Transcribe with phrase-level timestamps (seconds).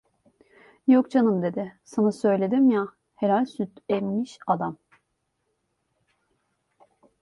[0.87, 4.77] Yok canım dedi, "sana söyledim ya, helal süt emmiş adam!"